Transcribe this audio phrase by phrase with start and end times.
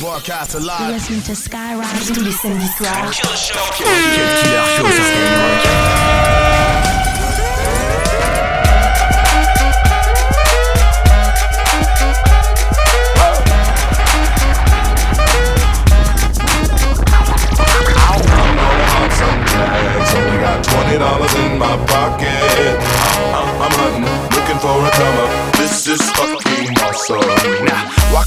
[0.00, 0.92] Broadcast live.
[0.92, 3.10] Listen to Skyrock tous les samedis soirs.
[3.10, 3.58] Killer Show.
[3.74, 3.88] Killer
[4.76, 5.88] Show sur Skyrock.
[20.62, 22.28] Twenty dollars in my pocket.
[23.34, 24.04] I'm, I'm hunting,
[24.36, 25.47] looking for a come up.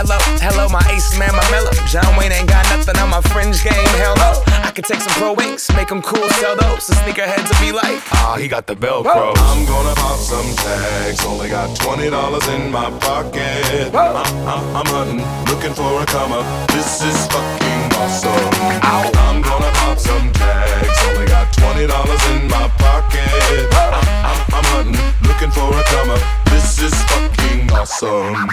[0.00, 1.70] Hello, hello, my ace man, my mellow.
[1.84, 4.32] John Wayne ain't got nothing on my fringe game, hell no.
[4.64, 6.86] I could take some Pro Wings, make them cool, sell those.
[6.86, 9.36] The sneakerheads will be like, ah, he got the Velcro.
[9.36, 12.08] I'm gonna pop some tags, only got $20
[12.56, 13.94] in my pocket.
[13.94, 14.16] I'm,
[14.48, 15.20] I'm, I'm hunting,
[15.52, 16.46] looking for a come up.
[16.70, 19.10] This is fucking Ow.
[19.14, 23.68] I'm gonna pop some tags, only got $20 in my pocket.
[23.76, 23.92] I'm,
[24.24, 26.22] I'm, I'm hunting, looking for a come up.
[26.46, 28.48] This is fucking awesome.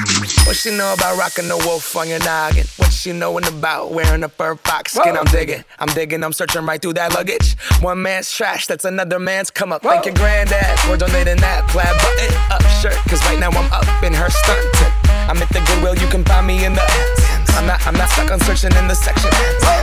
[0.45, 2.65] What she know about rocking the wolf on your noggin?
[2.75, 5.13] What she knowin' about wearing a fur fox skin?
[5.13, 5.21] Whoa.
[5.21, 7.55] I'm digging, I'm digging, I'm searching right through that luggage.
[7.79, 9.85] One man's trash, that's another man's come up.
[9.85, 9.91] Whoa.
[9.91, 12.99] Thank your granddad for donating that plaid button up shirt.
[13.07, 14.91] Cause right now I'm up in her stuntin'.
[15.29, 18.31] I'm at the Goodwill, you can find me in the I'm not, I'm not stuck
[18.31, 19.29] on searching in the section.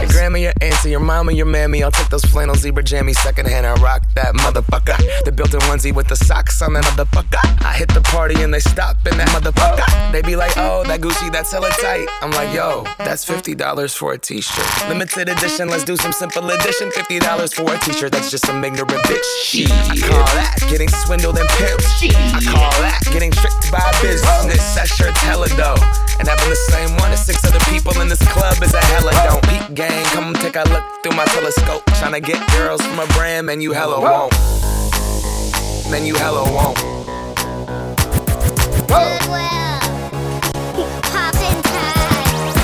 [0.00, 1.82] Your grandma, your auntie, your mama, your mammy.
[1.82, 3.66] I'll take those flannel zebra jammies secondhand.
[3.66, 5.25] I rock that motherfucker.
[5.25, 7.41] The built-in onesie with the socks on that motherfucker.
[7.64, 10.12] I hit the party and they stop in that motherfucker.
[10.12, 12.08] They be like, oh, that Gucci, that's hella tight.
[12.22, 14.88] I'm like, yo, that's $50 for a t-shirt.
[14.88, 16.91] Limited edition, let's do some simple edition.
[16.91, 19.70] $50 for a t-shirt, that's just some ignorant bitch.
[19.70, 21.84] I call that getting swindled and pimped.
[22.34, 24.74] I call that getting tricked by business.
[24.74, 25.80] That shirt's hella dope.
[26.24, 29.12] And having the same one as six other people in this club is a hella
[29.28, 29.42] don't.
[29.44, 31.84] Peak gang, come take a look through my telescope.
[32.00, 34.32] Tryna get girls from a brand, man, you hella won't.
[35.90, 36.78] Man, you hella won't.
[38.88, 39.84] Goodwill.
[41.12, 42.56] Poppin' tags.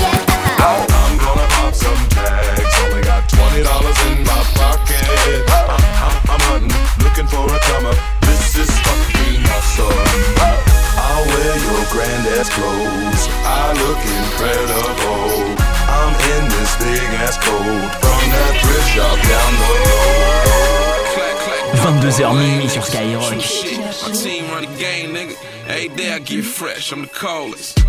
[0.00, 0.24] Yes,
[0.64, 2.74] I'm gonna pop some tags.
[2.88, 5.44] Only got $20 in my pocket.
[5.52, 7.98] I'm, I'm, I'm hunting, looking for a come up.
[8.22, 10.63] This is fucking awesome.
[11.24, 13.28] I'll wear your granddad's clothes.
[13.48, 15.56] I look incredible.
[15.88, 20.24] I'm in this big ass coat from that thrift shop down the road.
[21.80, 23.30] 22h minuit sur Skyrock.
[23.30, 25.34] My team run the game, nigga.
[25.66, 27.80] Every day I get fresh, I'm the coldest.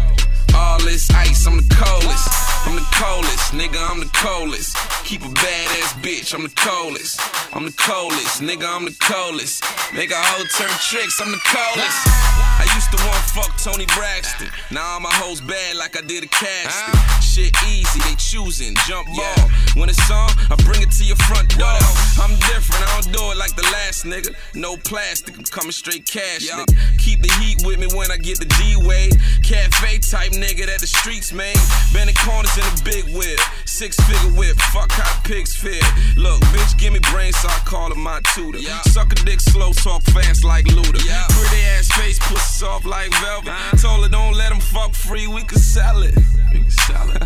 [0.54, 2.28] All this ice, I'm the coldest.
[2.66, 4.78] I'm the coldest, nigga, I'm the coldest.
[5.04, 7.20] Keep a badass bitch, I'm the coldest.
[7.54, 9.64] I'm the coldest, nigga, I'm the coldest.
[9.94, 12.35] Make a hoe turn tricks, I'm the coldest.
[12.76, 14.50] Used to want fuck Toni Braxton.
[14.70, 17.00] Now all my hoes bad like I did a casting.
[17.24, 19.48] Shit easy, they choosing, jump ball.
[19.80, 21.80] When it's on, I bring it to your front door.
[22.20, 24.36] I'm different, I don't do it like the last nigga.
[24.56, 27.00] No plastic, I'm coming straight cash, nigga.
[27.00, 29.10] Keep the heat with me when I get the D-Way.
[29.44, 31.56] Cafe type nigga that the streets made.
[31.94, 33.40] Bending corners in a big whip.
[33.76, 35.84] Six figure whip, fuck how pigs feel.
[36.16, 38.60] Look, bitch, give me brains so I call her my tutor.
[38.60, 38.80] Yeah.
[38.84, 41.06] Suck a dick slow, talk fast like Luda.
[41.06, 41.28] Yeah.
[41.28, 43.50] Pretty ass face, pussy soft like velvet.
[43.50, 43.76] Uh-huh.
[43.76, 46.16] Told her don't let him fuck free, we can sell it.
[46.54, 47.24] We can sell it.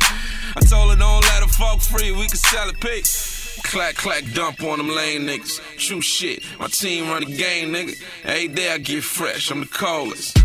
[0.56, 2.80] I told her don't let him fuck free, we can sell it.
[2.80, 3.60] Peace.
[3.62, 5.60] Clack, clack, dump on them lame niggas.
[5.76, 8.02] True shit, my team run the game, nigga.
[8.24, 10.42] Every day I get fresh, I'm the coldest.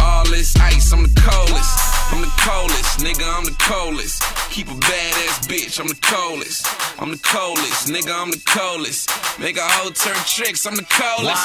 [0.00, 1.93] All this ice, I'm the coldest.
[2.14, 4.22] I'm the coldest, nigga, I'm the coldest.
[4.48, 6.64] Keep a badass bitch, I'm the coldest.
[7.02, 9.10] I'm the coldest, nigga, I'm the coldest.
[9.40, 11.42] Make a hoe turn tricks, I'm the coldest.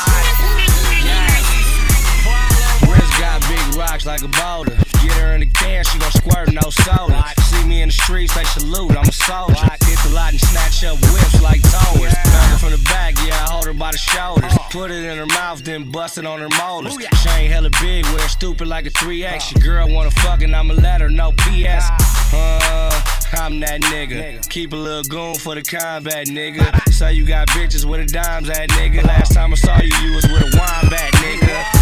[2.87, 4.88] Wrist got big rocks like a boulder.
[5.01, 7.23] Get her in the can, she gon' squirt, no soda.
[7.43, 9.55] See me in the streets, they salute, I'm a soldier.
[9.85, 12.13] Hit the lot and snatch up whips like towers.
[12.13, 14.53] Her from the back, yeah, I hold her by the shoulders.
[14.71, 16.95] Put it in her mouth, then bust it on her molars.
[16.95, 19.53] She ain't hella big, wear stupid like a 3X.
[19.53, 21.89] Your girl wanna fuck and I'ma let her know PS.
[22.33, 23.01] Uh,
[23.33, 24.47] I'm that nigga.
[24.49, 26.91] Keep a little goon for the combat, nigga.
[26.91, 29.03] Say you got bitches with the dimes at, nigga.
[29.03, 31.78] Last time I saw you, you was with a wine bat, nigga.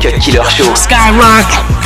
[0.00, 0.74] Cut Killer Show.
[0.74, 1.77] Skyrock.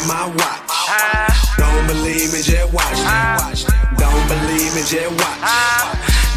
[0.00, 1.56] In my watch.
[1.58, 3.00] Don't believe me, just watch.
[3.98, 5.44] Don't believe me, just watch.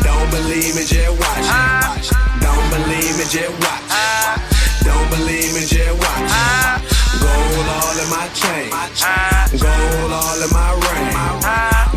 [0.04, 2.12] Don't believe me, just watch.
[2.42, 3.88] Don't believe me, just watch.
[4.84, 6.28] Don't believe me, just watch.
[7.24, 8.70] Gold all in my chain.
[9.56, 11.14] Gold all in my ring.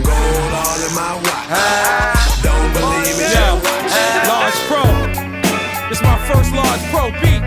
[0.07, 2.43] Gold all in my watch.
[2.47, 3.91] Don't believe me, just watch.
[4.31, 4.85] Large Pro.
[5.89, 7.43] This my first Large Pro beat.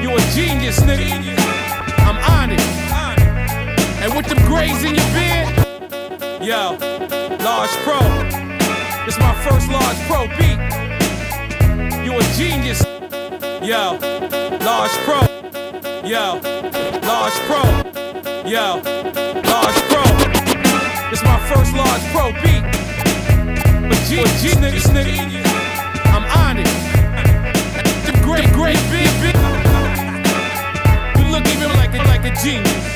[0.00, 1.49] You a genius, nigga.
[4.20, 5.48] With them grays in your beard,
[6.42, 6.76] yo,
[7.42, 8.00] Large Pro.
[9.06, 10.60] This my first Large Pro beat.
[12.04, 12.84] You a genius,
[13.62, 13.96] yo,
[14.60, 15.22] Large Pro,
[16.04, 16.38] yo,
[17.00, 17.64] Large Pro,
[18.44, 18.82] yo,
[19.40, 20.04] Large Pro.
[21.08, 22.62] This my first large pro beat.
[23.88, 24.16] But G,
[24.60, 25.16] niggas, nigga,
[26.12, 26.68] I'm on it.
[28.04, 29.34] Them great, great, big.
[31.16, 32.89] You look even like a, like a genius.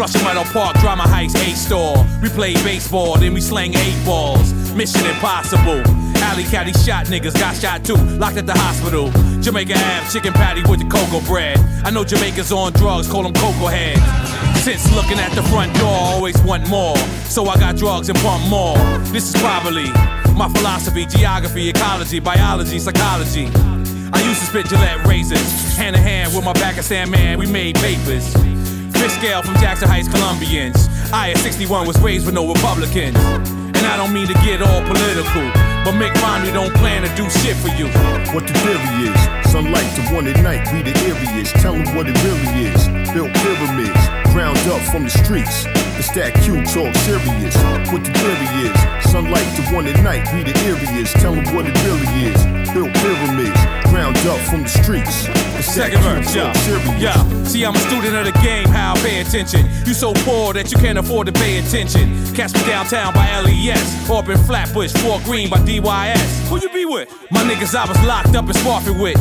[0.00, 2.06] Flushing Meadow Park, Drama Heights, A store.
[2.22, 4.50] We play baseball, then we slang eight balls.
[4.72, 5.82] Mission impossible.
[6.24, 9.10] Alley caddy shot niggas, got shot too, locked at the hospital.
[9.42, 11.58] Jamaica Ave, chicken patty with the cocoa bread.
[11.84, 14.00] I know Jamaicans on drugs, call them cocoa heads.
[14.64, 16.96] Since looking at the front door, always want more.
[17.28, 18.78] So I got drugs and pump more.
[19.12, 19.90] This is probably
[20.32, 23.50] my philosophy, geography, ecology, biology, psychology.
[24.14, 27.44] I used to spit Gillette razors, hand in hand with my back Pakistan man, we
[27.44, 28.34] made papers.
[29.00, 30.76] Fish scale from Jackson Heights Colombians.
[31.10, 33.16] I at 61 was raised with no Republicans.
[33.16, 35.40] And I don't mean to get all political,
[35.88, 37.88] but Mitt Romney don't plan to do shit for you.
[38.36, 41.50] What the theory is, sunlight to one at night, we the areas.
[41.64, 42.88] Tell them what it really is.
[43.16, 44.04] Built pyramids,
[44.36, 45.64] ground up from the streets.
[46.00, 47.52] It's that Q talk serious.
[47.92, 51.12] What the theory is, sunlight to one at night, we the areas.
[51.12, 52.40] Tell them what it really is.
[52.72, 53.60] Built pyramids,
[53.92, 55.28] ground up from the streets.
[55.60, 56.56] It's Second verse, yeah.
[56.64, 57.04] serious.
[57.04, 57.44] yo.
[57.44, 59.68] See, I'm a student of the game, how I pay attention.
[59.84, 62.16] You so poor that you can't afford to pay attention.
[62.32, 66.48] Catch me downtown by LES, or in Flatbush, Fort Greene by DYS.
[66.48, 67.12] Who you be with?
[67.30, 69.20] My niggas I was locked up and sparking with.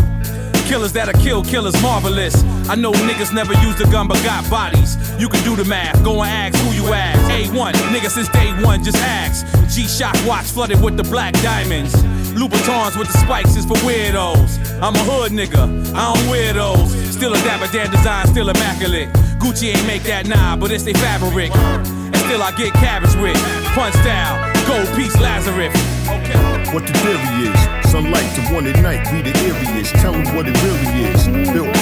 [0.70, 2.44] Killers that'll kill killers, marvelous.
[2.70, 4.98] I know niggas never used a gun but got bodies.
[5.20, 7.20] You can do the math, go and ask who you ask.
[7.32, 9.48] A1, nigga since day one, just ask.
[9.74, 11.96] G-Shock watch flooded with the black diamonds.
[12.38, 14.60] Louboutins with the spikes is for weirdos.
[14.80, 16.94] I'm a hood nigga, I don't wear those.
[17.16, 19.10] Still a Dapper Dan design, still immaculate.
[19.40, 21.50] Gucci ain't make that nah, but it's they fabric.
[21.56, 23.42] And still I get cabbage with.
[23.74, 24.38] Punch style,
[24.68, 25.74] gold piece Lazarus.
[26.08, 26.49] Okay.
[26.72, 29.92] What the theory is, sunlight to one at night, we the areas.
[29.94, 31.26] Tell them what it really is.
[31.52, 31.74] Built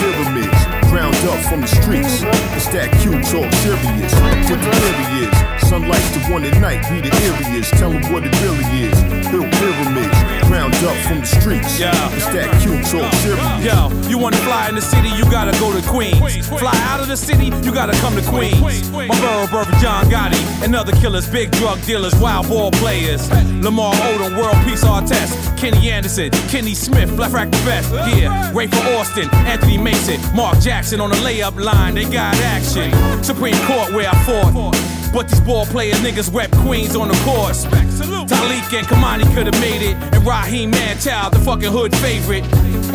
[0.87, 2.23] ground up from the streets.
[2.55, 4.13] It's that Q talk serious.
[4.49, 7.69] What the theory is, sunlight to one at night, we the areas.
[7.71, 8.97] Tell them what it really is.
[9.29, 10.17] Built pyramids,
[10.47, 11.79] ground up from the streets.
[11.79, 11.93] Yeah.
[12.15, 13.63] It's that Q talk serious.
[13.63, 16.47] Yo, you wanna fly in the city, you gotta go to Queens.
[16.47, 18.89] Fly out of the city, you gotta come to Queens.
[18.91, 23.29] My borough brother John Gotti and other killers, big drug dealers, wild ball players.
[23.61, 25.35] Lamar Odom, world peace Artest.
[25.57, 27.91] Kenny Anderson, Kenny Smith, left rack the best.
[28.15, 32.87] Yeah, Ray for Austin, Anthony Mason, Mark Jackson on the layup line, they got action.
[33.21, 34.73] Supreme Court where I fought.
[35.11, 37.65] But these ball player niggas rep Queens on the course.
[37.65, 39.97] Talik and Kamani could've made it.
[40.15, 42.45] And Raheem Manchild, the fucking hood favorite.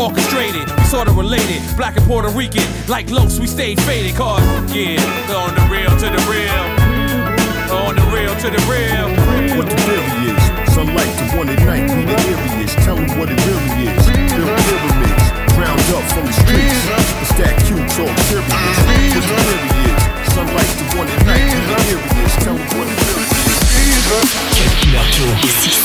[0.01, 1.61] Orchestrated, we sorta related.
[1.77, 4.17] Black and Puerto Rican, like Los, we stayed faded.
[4.17, 4.41] Cause,
[4.73, 4.97] yeah,
[5.37, 6.65] on the real to the real.
[7.77, 9.13] On the real to the real.
[9.59, 12.75] What the theory is, sunlight to one at night, we the areas.
[12.87, 14.07] Tell them what it really is.
[14.33, 16.92] Built pyramids, ground up from the streets.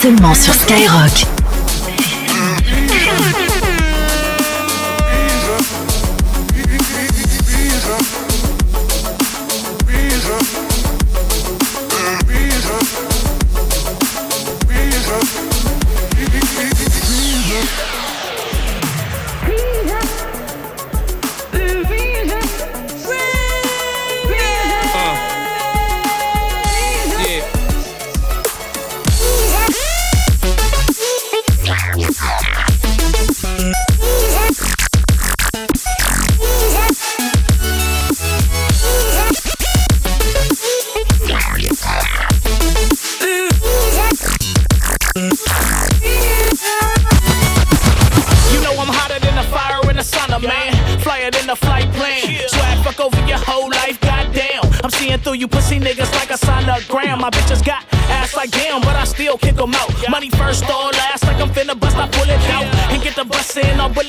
[0.08, 1.47] Seulement sur Skyrock.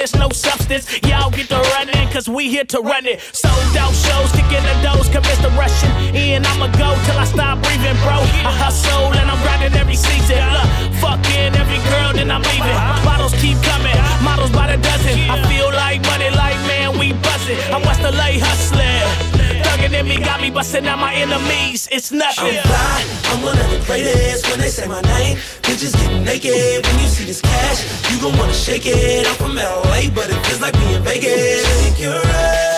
[0.00, 0.86] In, no substance.
[1.02, 3.20] Y'all get the running, cause we here to run it.
[3.32, 5.90] Sold out shows, kicking the doors, commence the rushing.
[6.14, 8.18] In, I'ma go till I stop breathing, bro.
[8.46, 10.38] I hustle and I'm grinding every season.
[10.54, 10.68] Look,
[11.02, 12.78] fucking every girl, then I'm leaving.
[13.04, 15.18] Bottles keep coming, models by the dozen.
[15.30, 17.58] I feel like money, like man, we buzzing.
[17.72, 19.47] I'm West LA hustling.
[19.62, 21.88] Thuggin' in me got me busting out my enemies.
[21.90, 22.58] It's nothing.
[22.58, 24.48] I'm fly, I'm one of the greatest.
[24.50, 26.86] When they say my name, bitches get naked.
[26.86, 29.26] When you see this cash, you gon' wanna shake it.
[29.26, 31.66] I'm from LA, but it feels like me in Vegas.
[31.82, 32.77] Shake your ass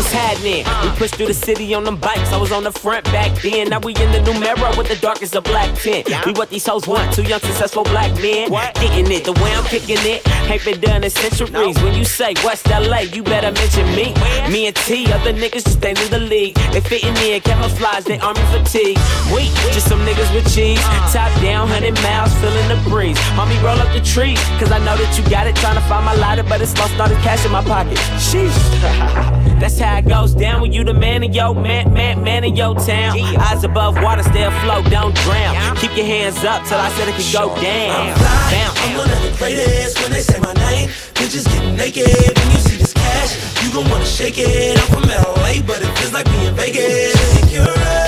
[0.00, 0.64] what's happening?
[0.82, 2.32] We pushed through the city on them bikes.
[2.32, 3.68] I was on the front back then.
[3.68, 6.08] Now we in the new mirror with the darkest of black tint.
[6.24, 8.50] We what these hoes want, two young successful black men.
[8.80, 10.26] Getting it, the way I'm kicking it.
[10.48, 11.76] Ain't been done in centuries.
[11.82, 14.14] When you say West LA, you better mention me.
[14.50, 16.54] Me and T, other niggas just ain't in the league.
[16.72, 18.98] They fitting in, camouflage, they army fatigue.
[19.34, 20.80] We just some niggas with cheese.
[20.82, 21.12] Uh.
[21.12, 23.18] Top down, 100 miles, feeling the breeze.
[23.36, 24.36] Homie, roll up the tree.
[24.58, 25.56] Cause I know that you got it.
[25.56, 27.98] Trying to find my lighter, but it's lost all the cash in my pocket.
[28.16, 29.49] Sheesh.
[29.60, 32.56] That's how it goes down when you the man in your man, man, man in
[32.56, 33.18] your town.
[33.18, 35.76] Eyes above water, stay afloat, don't drown.
[35.76, 38.08] Keep your hands up till I said it could go down.
[38.08, 38.80] I'm fly, Bounce.
[38.80, 40.00] I'm one of the greatest.
[40.00, 42.38] When they say my name, bitches get naked.
[42.38, 44.78] When you see this cash, you gon' wanna shake it.
[44.80, 47.12] I'm from LA, but it feels like me in Vegas.
[47.34, 47.99] Shake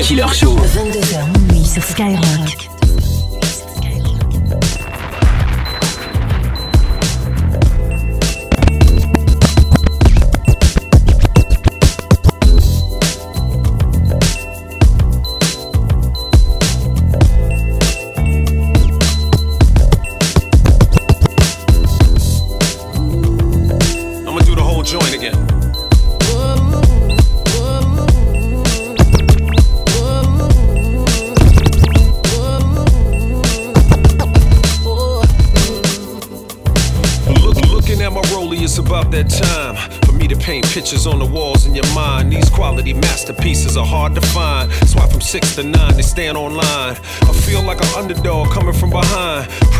[0.00, 0.56] Killer Show.
[0.56, 2.71] 22h minuit sur Skyrock.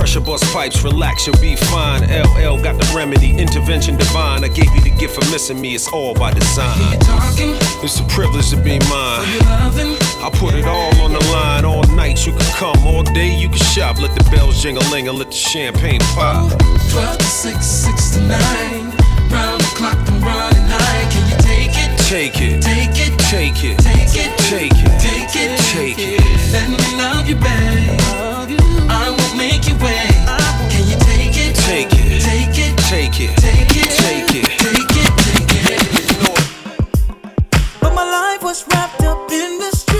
[0.02, 2.02] Pressure bust pipes, relax, you'll be fine.
[2.02, 4.42] LL got the remedy, intervention divine.
[4.42, 6.98] I gave you the gift for missing me, it's all by design.
[7.84, 9.22] It's a privilege to be mine.
[10.18, 11.64] I put it all on the line.
[11.64, 14.00] All night you can come, all day you can shop.
[14.00, 16.50] Let the bells jingle ling and let the champagne pop.
[16.90, 18.28] 12 to 6, 6 to 9.
[19.30, 21.10] Round the clock, I'm running high.
[21.12, 21.92] Can you take it?
[22.10, 26.52] Take it, Take it, take it, take it, take it, take it, take it.
[26.52, 28.01] Let me love you, babe.
[38.52, 39.91] Was wrapped up in the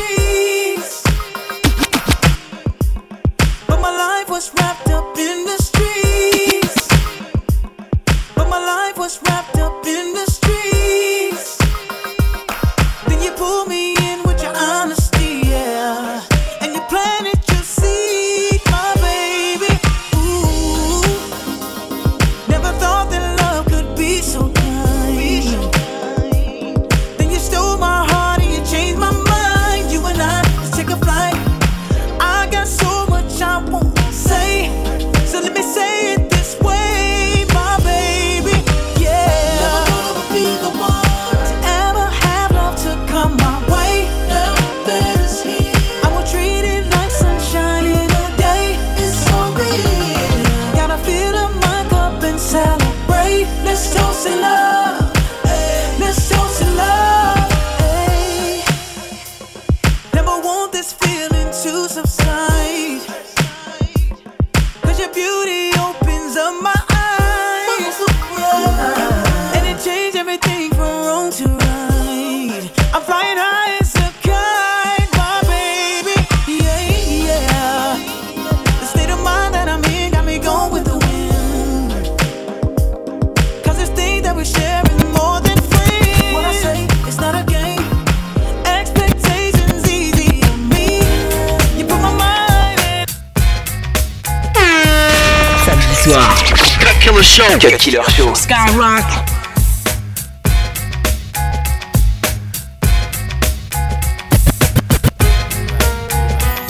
[97.23, 97.71] Killer Show.
[97.71, 98.33] Cut Killer Show.
[98.35, 99.09] Skyrock.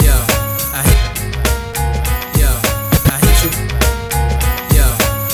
[0.03, 0.15] Yo,
[0.73, 1.01] I hit.
[2.39, 2.51] Yo,
[3.09, 3.51] I hit you.
[4.77, 4.87] Yo,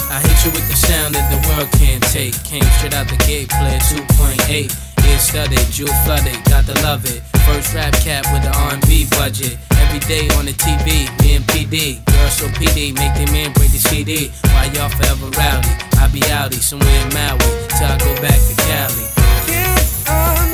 [0.09, 2.35] I hit you with the sound that the world can't take.
[2.45, 4.88] Came straight out the gate, played 2.8.
[5.19, 7.21] Studded, jewel flooded, got to love it.
[7.45, 9.59] First rap cap with the R&B budget.
[9.73, 12.05] Every day on the TV, me and PD.
[12.07, 14.31] Girls so PD, make them man break the CD.
[14.55, 15.69] Why y'all forever rowdy?
[15.99, 19.09] I be outie somewhere in Maui till I go back to Cali.
[20.09, 20.48] understand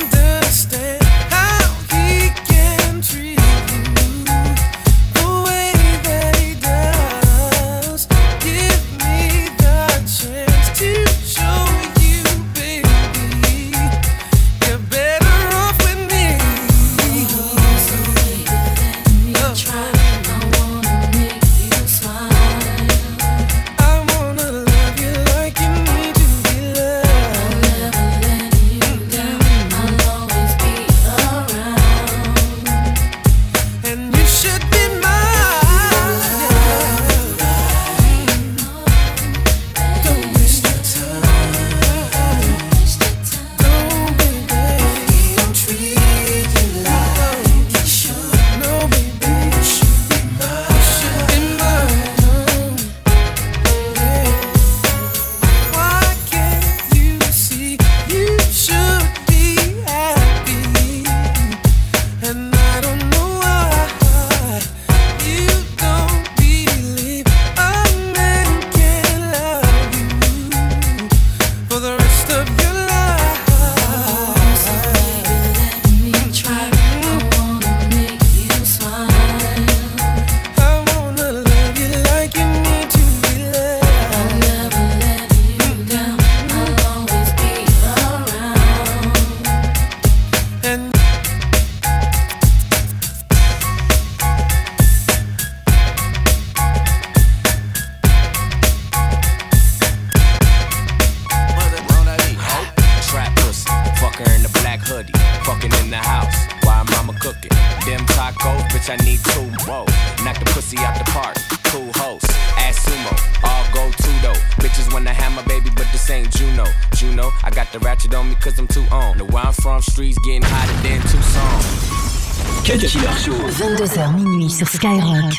[123.85, 125.31] 22h minuit sur Skyrock.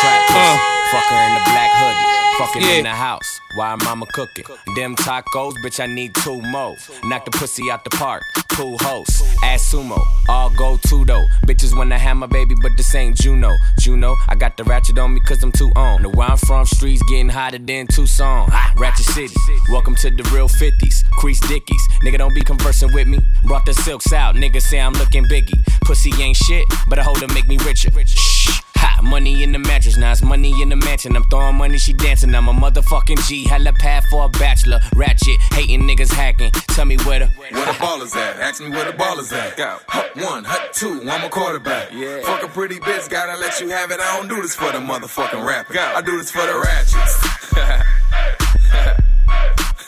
[0.00, 0.58] Trap pussy,
[0.90, 2.11] fuck her in the black hoodie,
[2.46, 3.40] fucking in the house.
[3.54, 4.44] Why mama cooking?
[4.74, 6.76] Them tacos, bitch, I need two more.
[7.04, 8.22] Knock the pussy out the park.
[8.48, 11.26] Cool host, ass sumo, all go to though.
[11.46, 13.50] Bitches wanna have my baby, but this ain't Juno.
[13.78, 16.02] Juno, I got the ratchet on me cause I'm too on.
[16.02, 18.48] The where I'm from, streets getting hotter than Tucson.
[18.50, 19.34] Ah, Ratchet City,
[19.70, 21.08] welcome to the real 50s.
[21.12, 23.18] Crease Dickies, nigga don't be conversing with me.
[23.44, 25.64] Brought the silks out, nigga say I'm looking biggie.
[25.82, 27.90] Pussy ain't shit, but a hoe to make me richer.
[28.04, 28.31] Shh.
[28.76, 31.16] Ha, money in the mattress, now it's money in the mansion.
[31.16, 32.34] I'm throwing money, she dancing.
[32.34, 33.44] I'm a motherfucking G.
[33.44, 34.80] Hella pad for a bachelor.
[34.94, 36.50] Ratchet, hating niggas hacking.
[36.74, 37.26] Tell me where the.
[37.26, 38.40] Where the ballers at?
[38.40, 39.58] Ask me where the ballers at.
[39.88, 41.92] Hut one, hut two, I'm a quarterback.
[41.92, 42.22] Yeah.
[42.22, 44.00] Fuck a pretty bitch, gotta let you have it.
[44.00, 45.78] I don't do this for the motherfucking rapping.
[45.78, 47.18] I do this for the ratchets.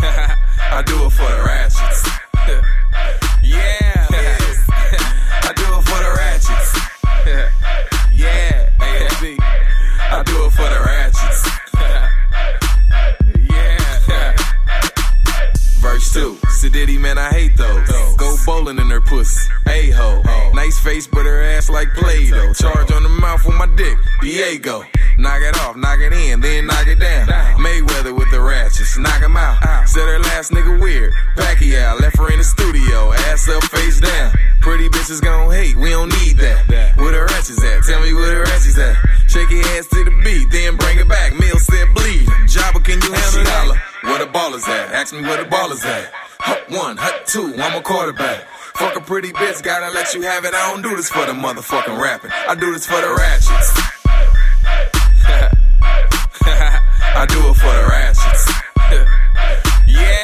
[0.74, 1.83] I do it for the ratchets.
[18.64, 19.50] Go bowling in her pussy.
[19.68, 20.22] A-ho.
[20.54, 22.54] Nice face, but her ass like Play Doh.
[22.54, 23.98] Charge on the mouth with my dick.
[24.22, 24.84] Diego.
[25.18, 27.28] Knock it off, knock it in, then knock it down.
[27.60, 28.96] Mayweather with the ratchets.
[28.96, 29.86] Knock him out.
[29.86, 31.12] Said her last nigga weird.
[31.36, 33.12] Pacquiao left her in the studio.
[33.28, 34.32] Ass up, face down.
[34.60, 35.76] Pretty bitches gon' hate.
[35.76, 36.96] We don't need that.
[36.96, 37.84] Where the ratchets at?
[37.84, 38.96] Tell me where the ratchets at.
[39.28, 40.63] Shake your ass to the beat, then
[44.62, 44.92] at?
[44.92, 46.12] Ask me where the ball is at.
[46.38, 48.46] Hut one, hut two, I'm a quarterback.
[48.74, 50.54] Fuck a pretty bitch, gotta let you have it.
[50.54, 52.30] I don't do this for the motherfucking rapping.
[52.30, 53.72] I do this for the ratchets.
[57.16, 58.52] I do it for the ratchets.
[59.88, 60.23] yeah.